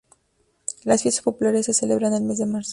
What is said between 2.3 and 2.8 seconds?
de marzo.